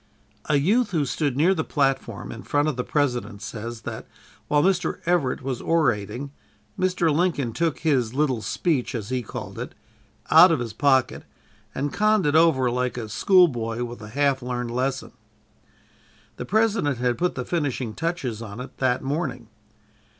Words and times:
A 0.45 0.55
youth 0.55 0.89
who 0.89 1.05
stood 1.05 1.37
near 1.37 1.53
the 1.53 1.63
platform 1.63 2.31
in 2.31 2.41
front 2.41 2.67
of 2.67 2.75
the 2.75 2.83
President 2.83 3.39
says 3.39 3.81
that, 3.81 4.07
while 4.47 4.63
Mr. 4.63 4.99
Everett 5.05 5.43
was 5.43 5.61
orating, 5.61 6.31
Mr. 6.75 7.13
Lincoln 7.15 7.53
took 7.53 7.77
his 7.81 8.15
"little 8.15 8.41
speech," 8.41 8.95
as 8.95 9.09
he 9.09 9.21
called 9.21 9.59
it, 9.59 9.75
out 10.31 10.51
of 10.51 10.59
his 10.59 10.73
pocket, 10.73 11.23
and 11.75 11.93
conned 11.93 12.25
it 12.25 12.35
over 12.35 12.71
like 12.71 12.97
a 12.97 13.09
schoolboy 13.09 13.83
with 13.83 14.01
a 14.01 14.09
half 14.09 14.41
learned 14.41 14.71
lesson. 14.71 15.11
The 16.37 16.45
President 16.45 16.97
had 16.97 17.15
put 17.19 17.35
the 17.35 17.45
finishing 17.45 17.93
touches 17.93 18.41
on 18.41 18.59
it 18.59 18.75
that 18.79 19.03
morning. 19.03 19.49